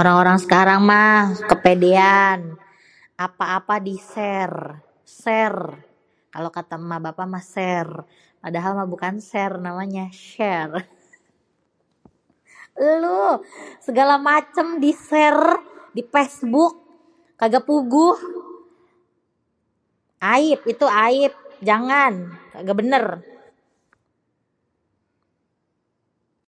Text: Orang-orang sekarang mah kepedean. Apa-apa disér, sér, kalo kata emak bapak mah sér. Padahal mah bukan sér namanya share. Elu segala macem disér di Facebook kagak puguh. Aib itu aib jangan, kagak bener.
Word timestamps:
Orang-orang 0.00 0.38
sekarang 0.44 0.80
mah 0.90 1.14
kepedean. 1.50 2.38
Apa-apa 3.26 3.74
disér, 3.88 4.50
sér, 5.22 5.54
kalo 6.34 6.48
kata 6.56 6.74
emak 6.84 7.00
bapak 7.06 7.26
mah 7.32 7.44
sér. 7.54 7.88
Padahal 8.42 8.72
mah 8.78 8.88
bukan 8.94 9.14
sér 9.30 9.52
namanya 9.66 10.04
share. 10.28 10.74
Elu 12.90 13.24
segala 13.86 14.14
macem 14.30 14.66
disér 14.86 15.36
di 15.96 16.02
Facebook 16.12 16.74
kagak 17.40 17.64
puguh. 17.68 18.14
Aib 20.34 20.60
itu 20.74 20.86
aib 21.06 21.32
jangan, 21.68 22.12
kagak 22.52 22.76
bener. 22.82 23.04